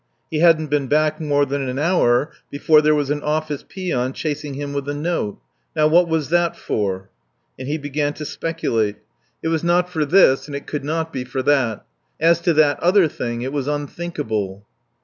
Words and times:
He 0.31 0.39
hadn't 0.39 0.71
been 0.71 0.87
back 0.87 1.21
more 1.21 1.45
than 1.45 1.69
an 1.69 1.77
hour 1.77 2.31
before 2.49 2.81
there 2.81 2.95
was 2.95 3.11
an 3.11 3.21
office 3.21 3.63
peon 3.69 4.13
chasing 4.13 4.55
him 4.55 4.73
with 4.73 4.89
a 4.89 4.95
note. 4.95 5.39
Now 5.75 5.85
what 5.89 6.07
was 6.07 6.29
that 6.29 6.57
for? 6.57 7.11
And 7.59 7.67
he 7.67 7.77
began 7.77 8.13
to 8.15 8.25
speculate. 8.25 8.95
It 9.43 9.49
was 9.49 9.63
not 9.63 9.91
for 9.91 10.03
this 10.03 10.47
and 10.47 10.55
it 10.55 10.65
could 10.65 10.83
not 10.83 11.13
be 11.13 11.23
for 11.23 11.43
that. 11.43 11.85
As 12.19 12.41
to 12.41 12.53
that 12.55 12.79
other 12.79 13.07
thing 13.07 13.43
it 13.43 13.53
was 13.53 13.67
unthinkable. 13.67 14.65